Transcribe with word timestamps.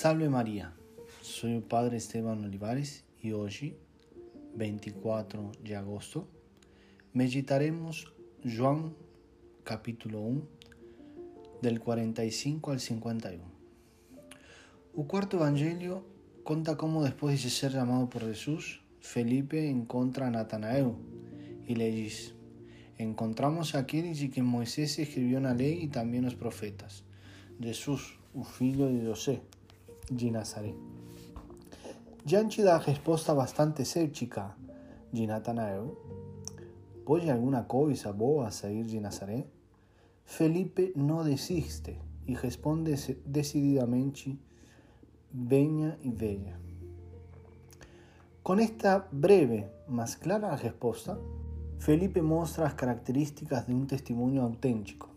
Salve 0.00 0.28
María, 0.28 0.72
soy 1.22 1.54
el 1.54 1.62
Padre 1.64 1.96
Esteban 1.96 2.44
Olivares 2.44 3.02
y 3.20 3.32
hoy, 3.32 3.76
24 4.54 5.50
de 5.64 5.74
agosto, 5.74 6.28
meditaremos 7.14 8.14
Juan 8.44 8.94
capítulo 9.64 10.20
1, 10.20 10.42
del 11.62 11.80
45 11.80 12.70
al 12.70 12.78
51. 12.78 13.42
El 14.96 15.06
cuarto 15.08 15.38
evangelio 15.38 16.06
cuenta 16.44 16.76
cómo 16.76 17.02
después 17.02 17.42
de 17.42 17.50
ser 17.50 17.72
llamado 17.72 18.08
por 18.08 18.22
Jesús, 18.22 18.80
Felipe 19.00 19.68
encuentra 19.68 20.28
a 20.28 20.30
Natanael 20.30 20.92
y 21.66 21.74
le 21.74 21.90
dice, 21.90 22.34
encontramos 22.98 23.74
a 23.74 23.80
aquellos 23.80 24.22
y 24.22 24.30
que 24.30 24.44
Moisés 24.44 24.96
escribió 25.00 25.40
la 25.40 25.54
ley 25.54 25.82
y 25.82 25.88
también 25.88 26.24
los 26.24 26.36
profetas, 26.36 27.02
Jesús, 27.60 28.16
un 28.32 28.46
hijo 28.60 28.86
de 28.86 29.04
José 29.04 29.42
de 30.10 30.30
Nazaré. 30.30 30.74
Diante 32.24 32.62
da 32.62 32.78
resposta 32.78 33.34
bastante 33.34 33.84
de 35.12 35.26
Natanael, 35.26 35.96
¿pode 37.04 37.30
alguna 37.30 37.64
coisa 37.64 38.12
boa 38.12 38.50
sair 38.50 38.84
de 38.84 39.00
Nazaré? 39.00 39.46
Felipe 40.24 40.92
não 40.94 41.24
desiste 41.24 41.96
e 42.26 42.34
responde 42.34 42.94
decididamente: 43.24 44.38
venha 45.32 45.98
e 46.02 46.10
veja. 46.10 46.58
Com 48.42 48.58
esta 48.58 49.06
breve, 49.10 49.66
mas 49.88 50.14
clara 50.14 50.54
resposta, 50.54 51.18
Felipe 51.78 52.20
mostra 52.20 52.66
as 52.66 52.74
características 52.74 53.66
de 53.66 53.74
um 53.74 53.86
testemunho 53.86 54.42
autêntico. 54.42 55.08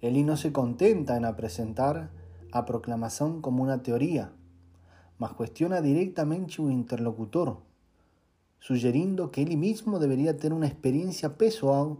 Ele 0.00 0.24
não 0.24 0.36
se 0.36 0.50
contenta 0.50 1.18
em 1.18 1.24
apresentar 1.24 2.10
a 2.52 2.64
proclamación 2.64 3.40
como 3.40 3.62
una 3.62 3.82
teoría, 3.82 4.32
mas 5.18 5.32
cuestiona 5.34 5.80
directamente 5.80 6.62
un 6.62 6.72
interlocutor, 6.72 7.58
sugerindo 8.58 9.30
que 9.30 9.42
él 9.42 9.56
mismo 9.56 9.98
debería 9.98 10.36
tener 10.36 10.56
una 10.56 10.66
experiencia 10.66 11.36
pessoal 11.36 11.96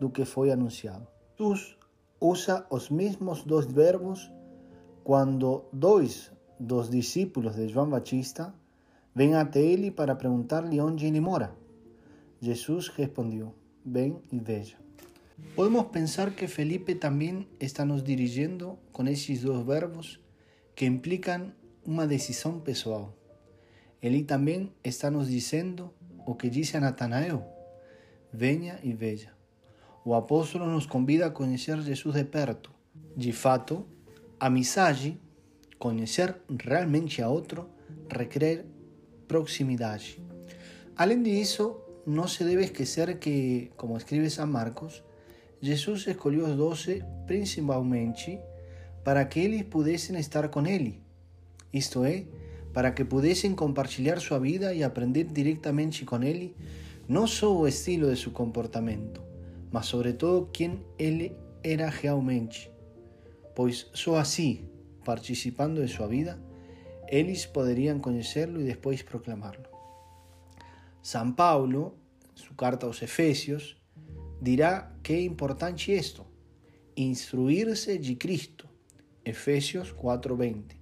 do 0.00 0.12
que 0.12 0.24
fue 0.24 0.50
anunciado. 0.52 1.08
Jesús 1.36 1.78
usa 2.18 2.66
los 2.70 2.90
mismos 2.90 3.46
dos 3.46 3.72
verbos 3.74 4.32
cuando 5.04 5.68
dos 5.72 6.32
dos 6.58 6.90
discípulos 6.90 7.56
de 7.56 7.72
Juan 7.72 7.90
Batista 7.90 8.54
ven 9.14 9.34
ante 9.34 9.72
él 9.72 9.92
para 9.94 10.18
preguntarle 10.18 10.76
dónde 10.76 11.08
él 11.08 11.20
mora. 11.20 11.54
Jesús 12.40 12.94
respondió, 12.96 13.54
ven 13.84 14.20
y 14.30 14.40
veja. 14.40 14.78
Podemos 15.56 15.86
pensar 15.86 16.34
que 16.34 16.48
Felipe 16.48 16.94
también 16.94 17.48
está 17.58 17.84
nos 17.84 18.04
dirigiendo 18.04 18.78
con 18.92 19.08
esos 19.08 19.42
dos 19.42 19.66
verbos 19.66 20.20
que 20.74 20.86
implican 20.86 21.54
una 21.84 22.06
decisión 22.06 22.62
pessoal. 22.62 23.12
Él 24.00 24.24
también 24.26 24.72
está 24.82 25.10
nos 25.10 25.28
diciendo 25.28 25.92
o 26.24 26.38
que 26.38 26.48
dice 26.48 26.78
a 26.78 26.80
Natanael, 26.80 27.40
venha 28.32 28.78
y 28.82 28.94
veja. 28.94 29.34
O 30.04 30.16
apóstolo 30.16 30.66
nos 30.66 30.86
convida 30.86 31.26
a 31.26 31.34
conocer 31.34 31.82
Jesús 31.82 32.14
de 32.14 32.24
perto. 32.24 32.70
De 33.16 33.32
fato, 33.32 33.86
a 34.38 34.48
mensagem, 34.48 35.18
conocer 35.78 36.40
realmente 36.48 37.22
a 37.22 37.28
otro, 37.28 37.68
requiere 38.08 38.64
proximidad. 39.26 40.00
Além 40.96 41.22
disso, 41.22 41.82
no 42.06 42.28
se 42.28 42.44
debe 42.44 42.64
esquecer 42.64 43.18
que, 43.18 43.70
como 43.76 43.96
escribe 43.96 44.28
San 44.30 44.50
Marcos, 44.50 45.02
Jesús 45.60 46.06
escolheu 46.06 46.46
os 46.46 46.56
doce 46.56 47.04
principalmente 47.26 48.38
para 49.04 49.24
que 49.24 49.40
eles 49.40 49.62
pudessem 49.62 50.18
estar 50.18 50.48
com 50.48 50.66
Ele, 50.66 51.00
isto 51.72 52.04
é, 52.04 52.24
para 52.72 52.92
que 52.92 53.04
pudessem 53.04 53.54
compartilhar 53.54 54.20
sua 54.20 54.38
vida 54.38 54.72
e 54.72 54.82
aprender 54.82 55.24
diretamente 55.24 56.04
com 56.04 56.22
Ele, 56.22 56.54
não 57.08 57.26
só 57.26 57.54
o 57.54 57.66
estilo 57.66 58.12
de 58.12 58.20
seu 58.20 58.32
comportamento, 58.32 59.22
mas 59.70 59.86
sobretudo 59.86 60.48
quem 60.52 60.80
Ele 60.98 61.36
era 61.62 61.88
realmente, 61.88 62.70
pois 63.54 63.86
só 63.92 64.16
assim, 64.16 64.64
participando 65.04 65.84
de 65.84 65.92
sua 65.92 66.06
vida, 66.06 66.38
eles 67.08 67.44
poderiam 67.44 67.98
conhecê-lo 67.98 68.60
e 68.60 68.64
depois 68.64 69.02
proclamá-lo. 69.02 69.64
São 71.02 71.32
Paulo, 71.32 71.98
sua 72.34 72.54
carta 72.56 72.86
aos 72.86 73.02
Efésios, 73.02 73.79
dirá 74.40 74.92
que 75.02 75.12
é 75.12 75.22
importante 75.22 75.92
isto, 75.92 76.26
instruir-se 76.96 77.98
de 77.98 78.14
Cristo, 78.14 78.68
Efésios 79.24 79.92
4:20, 79.92 80.76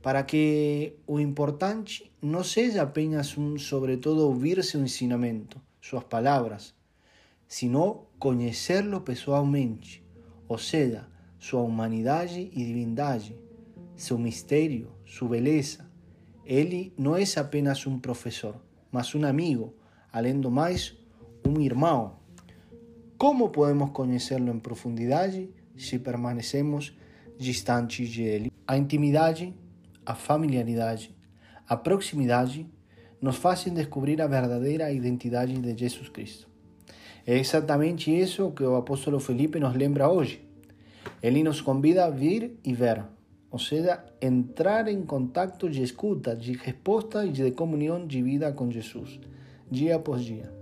para 0.00 0.22
que 0.22 0.96
o 1.06 1.18
importante 1.18 2.10
não 2.22 2.44
seja 2.44 2.82
apenas 2.82 3.36
um, 3.36 3.58
sobretudo, 3.58 4.26
ouvir 4.26 4.62
seu 4.62 4.80
ensinamento, 4.80 5.60
suas 5.80 6.04
palavras, 6.04 6.74
sino 7.46 8.06
conhecê-lo 8.18 9.00
pessoalmente, 9.00 10.04
ou 10.48 10.58
seja, 10.58 11.08
sua 11.38 11.62
humanidade 11.62 12.50
e 12.52 12.64
divindade, 12.64 13.36
seu 13.96 14.16
mistério, 14.16 14.92
sua 15.04 15.30
beleza. 15.30 15.90
Ele 16.44 16.92
não 16.96 17.16
é 17.16 17.24
apenas 17.36 17.86
um 17.86 17.98
professor, 17.98 18.60
mas 18.92 19.14
um 19.14 19.24
amigo, 19.24 19.74
além 20.12 20.40
do 20.40 20.50
mais, 20.50 20.96
um 21.46 21.60
irmão. 21.60 22.19
¿Cómo 23.20 23.52
podemos 23.52 23.90
conocerlo 23.90 24.50
en 24.50 24.60
profundidad 24.60 25.30
si 25.76 25.98
permanecemos 25.98 26.96
distantes 27.38 28.10
de 28.14 28.34
Él? 28.34 28.52
A 28.66 28.78
intimidade, 28.78 29.52
a 30.06 30.14
familiaridade, 30.14 31.14
a 31.68 31.82
proximidade 31.82 32.66
nos 33.20 33.36
fazem 33.36 33.74
descobrir 33.74 34.22
a 34.22 34.26
verdadeira 34.26 34.90
identidade 34.90 35.52
de 35.52 35.76
Jesus 35.76 36.08
Cristo. 36.08 36.48
É 37.26 37.36
exatamente 37.36 38.10
isso 38.10 38.52
que 38.52 38.62
o 38.62 38.76
apóstolo 38.76 39.20
Felipe 39.20 39.60
nos 39.60 39.76
lembra 39.76 40.08
hoje. 40.08 40.40
Ele 41.22 41.42
nos 41.42 41.60
convida 41.60 42.06
a 42.06 42.10
vir 42.10 42.58
e 42.64 42.72
ver, 42.72 43.04
ou 43.50 43.58
seja, 43.58 44.02
entrar 44.18 44.88
em 44.88 45.02
contato 45.02 45.68
de 45.68 45.82
escuta, 45.82 46.34
de 46.34 46.54
resposta 46.54 47.26
e 47.26 47.32
de 47.32 47.50
comunhão 47.50 48.06
de 48.06 48.22
vida 48.22 48.50
com 48.50 48.70
Jesus, 48.70 49.20
dia 49.70 49.96
após 49.96 50.24
dia. 50.24 50.59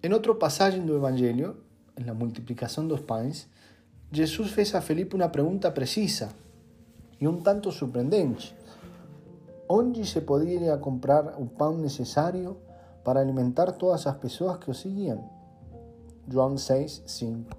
En 0.00 0.12
otro 0.12 0.38
pasaje 0.38 0.78
del 0.78 0.90
Evangelio, 0.90 1.56
en 1.96 2.06
la 2.06 2.14
multiplicación 2.14 2.86
de 2.86 2.94
los 2.94 3.00
panes, 3.00 3.48
Jesús 4.12 4.52
fez 4.52 4.76
a 4.76 4.80
Felipe 4.80 5.16
una 5.16 5.32
pregunta 5.32 5.74
precisa 5.74 6.30
y 7.18 7.26
un 7.26 7.42
tanto 7.42 7.72
sorprendente. 7.72 8.44
¿Dónde 9.68 10.04
se 10.04 10.20
podría 10.20 10.80
comprar 10.80 11.34
un 11.36 11.48
pan 11.48 11.82
necesario 11.82 12.58
para 13.02 13.22
alimentar 13.22 13.76
todas 13.76 14.06
las 14.06 14.16
personas 14.18 14.58
que 14.58 14.70
os 14.70 14.78
seguían? 14.78 15.28
Juan 16.32 16.58
6, 16.58 17.02
5. 17.04 17.56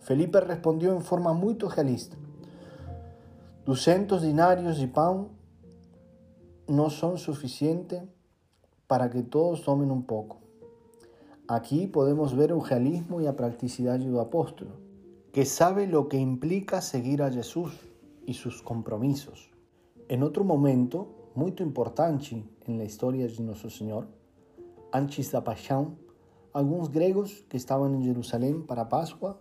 Felipe 0.00 0.40
respondió 0.40 0.92
en 0.92 1.00
forma 1.00 1.32
muy 1.32 1.54
realista. 1.54 2.16
200 3.66 4.20
dinarios 4.20 4.80
de 4.80 4.88
pan 4.88 5.28
no 6.66 6.90
son 6.90 7.18
suficientes 7.18 8.02
para 8.88 9.08
que 9.08 9.22
todos 9.22 9.62
tomen 9.62 9.92
un 9.92 10.02
poco. 10.02 10.49
Aquí 11.52 11.88
podemos 11.88 12.36
ver 12.36 12.52
el 12.52 12.62
realismo 12.62 13.20
y 13.20 13.24
la 13.24 13.34
practicidad 13.34 13.98
del 13.98 14.16
apóstol, 14.20 14.68
que 15.32 15.44
sabe 15.44 15.88
lo 15.88 16.08
que 16.08 16.16
implica 16.16 16.80
seguir 16.80 17.24
a 17.24 17.32
Jesús 17.32 17.72
y 18.24 18.34
sus 18.34 18.62
compromisos. 18.62 19.50
En 20.08 20.22
otro 20.22 20.44
momento, 20.44 21.32
muy 21.34 21.52
importante 21.58 22.44
en 22.68 22.78
la 22.78 22.84
historia 22.84 23.26
de 23.26 23.42
nuestro 23.42 23.68
Señor, 23.68 24.06
antes 24.92 25.32
da 25.32 25.42
paixão, 25.42 25.98
algunos 26.52 26.88
griegos 26.88 27.44
que 27.48 27.56
estaban 27.56 27.96
en 27.96 28.04
Jerusalén 28.04 28.62
para 28.62 28.88
Pascua 28.88 29.40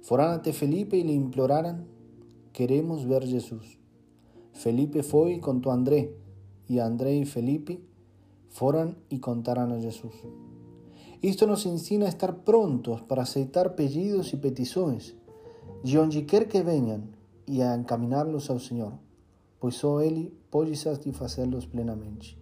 foram 0.00 0.32
ante 0.32 0.54
Felipe 0.54 0.96
y 0.96 1.04
le 1.04 1.12
imploraron, 1.12 1.84
queremos 2.54 3.04
ver 3.04 3.22
Jesús. 3.28 3.78
Felipe 4.54 5.02
fue 5.02 5.32
y 5.32 5.40
contó 5.40 5.72
a 5.72 5.74
André, 5.74 6.16
y 6.68 6.78
André 6.78 7.16
y 7.16 7.26
Felipe 7.26 7.84
foram 8.48 8.94
y 9.10 9.18
contaron 9.18 9.72
a 9.72 9.78
Jesús. 9.78 10.14
Esto 11.24 11.46
nos 11.46 11.64
ensina 11.64 12.04
a 12.04 12.10
estar 12.10 12.44
prontos 12.44 13.00
para 13.00 13.22
aceitar 13.22 13.74
pedidos 13.74 14.34
y 14.34 14.36
peticiones, 14.36 15.14
de 15.82 15.98
onde 15.98 16.26
quer 16.26 16.48
que 16.48 16.62
vengan, 16.62 17.16
y 17.46 17.62
a 17.62 17.74
encaminarlos 17.74 18.50
al 18.50 18.60
Señor, 18.60 18.92
pues 19.58 19.76
só 19.76 20.02
Ele 20.02 20.34
pode 20.50 20.76
satisfazê-los 20.76 21.66
plenamente. 21.66 22.36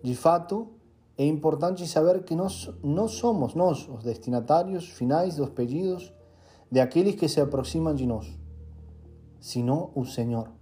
De 0.00 0.14
fato, 0.14 0.68
é 1.16 1.26
importante 1.26 1.88
saber 1.88 2.22
que 2.22 2.36
nós 2.36 2.70
não 2.84 3.08
somos 3.08 3.56
nós 3.56 3.88
os 3.88 4.04
destinatários 4.04 4.88
finais 4.88 5.34
dos 5.34 5.50
pedidos 5.50 6.14
de 6.70 6.78
aqueles 6.78 7.16
que 7.16 7.28
se 7.28 7.40
aproximam 7.40 7.96
de 7.96 8.06
nós, 8.06 8.28
sino 9.40 9.90
o 9.96 10.04
Senhor. 10.04 10.52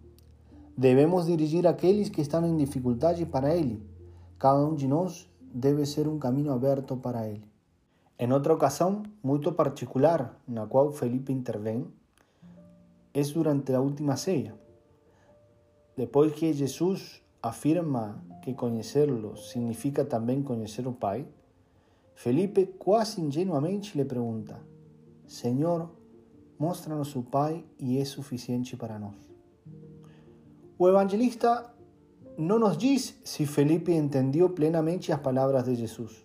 Devemos 0.75 1.27
dirigir 1.27 1.67
aqueles 1.67 2.09
que 2.09 2.23
estão 2.23 2.47
em 2.47 2.56
dificuldade 2.56 3.27
para 3.27 3.55
Ele. 3.55 3.83
Cada 4.38 4.65
um 4.65 4.75
de 4.75 4.88
nós 4.88 5.29
debe 5.61 5.87
ser 5.87 6.06
un 6.06 6.19
camino 6.19 6.53
abierto 6.53 7.00
para 7.00 7.29
él. 7.29 7.43
En 8.19 8.32
otra 8.32 8.53
ocasión 8.53 9.14
muy 9.23 9.38
particular, 9.38 10.37
en 10.47 10.56
la 10.56 10.67
cual 10.67 10.93
Felipe 10.93 11.32
interviene, 11.32 11.87
es 13.14 13.32
durante 13.32 13.73
la 13.73 13.81
última 13.81 14.19
ceia. 14.19 14.55
Después 15.97 16.35
que 16.35 16.53
Jesús 16.53 17.23
afirma 17.41 18.23
que 18.43 18.55
conocerlo 18.55 19.37
significa 19.37 20.06
también 20.06 20.43
conocer 20.43 20.87
al 20.87 20.97
Pai, 20.97 21.26
Felipe 22.14 22.73
quase 22.76 23.23
ingenuamente 23.23 23.93
le 23.94 24.05
pregunta, 24.05 24.61
Señor, 25.26 25.88
muéstranos 26.59 27.09
su 27.09 27.25
Pai 27.25 27.64
y 27.79 27.99
es 27.99 28.11
suficiente 28.11 28.76
para 28.76 28.99
nós. 28.99 29.17
O 30.76 30.87
evangelista 30.87 31.75
no 32.38 32.59
nos 32.59 32.79
dice 32.79 33.15
si 33.23 33.47
Felipe 33.47 33.97
entendió 33.97 34.55
plenamente 34.55 35.09
las 35.09 35.21
palabras 35.21 35.67
de 35.67 35.77
Jesús. 35.77 36.25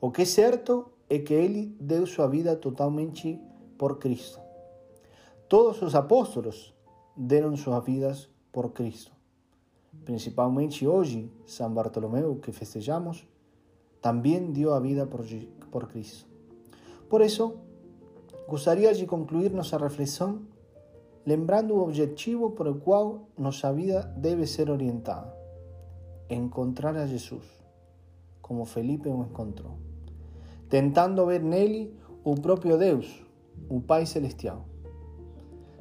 O 0.00 0.12
que 0.12 0.22
es 0.22 0.34
cierto 0.34 0.92
es 1.08 1.22
que 1.22 1.46
él 1.46 1.76
dio 1.78 2.06
su 2.06 2.28
vida 2.28 2.60
totalmente 2.60 3.40
por 3.76 3.98
Cristo. 3.98 4.40
Todos 5.48 5.80
los 5.80 5.94
apóstolos 5.94 6.74
dieron 7.14 7.56
sus 7.56 7.84
vidas 7.84 8.28
por 8.50 8.72
Cristo. 8.72 9.12
Principalmente 10.04 10.86
hoy, 10.86 11.30
San 11.46 11.74
Bartolomeu, 11.74 12.40
que 12.40 12.52
festejamos, 12.52 13.26
también 14.00 14.52
dio 14.52 14.74
a 14.74 14.80
vida 14.80 15.06
por, 15.06 15.88
Cristo. 15.88 16.26
Por 17.08 17.22
eso, 17.22 17.56
gustaría 18.46 18.92
de 18.92 19.06
concluir 19.06 19.52
nuestra 19.52 19.78
reflexión 19.78 20.48
lembrando 21.26 21.74
o 21.74 21.82
objetivo 21.82 22.54
por 22.54 22.68
el 22.68 22.78
cual 22.78 23.20
nuestra 23.36 23.72
vida 23.72 24.14
debe 24.16 24.46
ser 24.46 24.70
orientada. 24.70 25.36
Encontrar 26.28 26.96
a 26.96 27.06
Jesús, 27.06 27.44
como 28.40 28.64
Felipe 28.64 29.10
lo 29.10 29.24
encontró, 29.24 29.74
tentando 30.68 31.26
ver 31.26 31.42
nele 31.42 31.92
o 32.24 32.36
propio 32.36 32.78
Deus, 32.78 33.22
o 33.68 33.80
Pai 33.80 34.06
Celestial. 34.06 34.62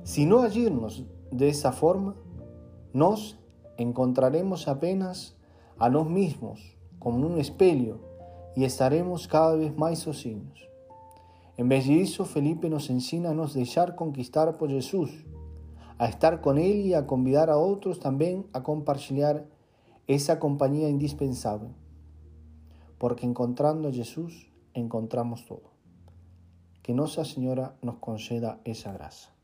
Si 0.04 0.26
no 0.26 0.40
agirnos 0.40 1.06
de 1.32 1.50
esa 1.50 1.72
forma, 1.72 2.16
nos 2.92 3.38
encontraremos 3.78 4.68
apenas 4.68 5.36
a 5.78 5.90
nos 5.90 6.10
mismos 6.10 6.60
como 6.98 7.26
un 7.28 7.38
espejo 7.38 8.00
y 8.56 8.64
estaremos 8.64 9.28
cada 9.28 9.56
vez 9.56 9.78
más 9.78 10.00
sozinhos. 10.00 10.68
En 11.58 11.70
vez 11.70 11.88
de 11.88 12.02
eso, 12.02 12.26
Felipe 12.26 12.70
nos 12.70 12.90
ensina 12.90 13.30
a 13.30 13.34
nos 13.34 13.54
dejar 13.54 13.96
conquistar 13.96 14.58
por 14.58 14.70
Jesús, 14.70 15.26
a 15.98 16.08
estar 16.08 16.42
con 16.42 16.58
Él 16.58 16.86
y 16.86 16.94
a 16.94 17.06
convidar 17.06 17.50
a 17.50 17.58
otros 17.58 18.00
también 18.00 18.48
a 18.54 18.64
compartir 18.64 19.46
esa 20.08 20.40
compañía 20.40 20.90
indispensable. 20.90 21.70
Porque 22.98 23.26
encontrando 23.26 23.90
a 23.90 23.94
Jesús, 23.94 24.52
encontramos 24.74 25.46
todo. 25.46 25.72
Que 26.82 26.94
Nuestra 26.94 27.26
Señora 27.26 27.76
nos 27.82 27.98
conceda 27.98 28.60
esa 28.64 28.94
gracia. 28.94 29.35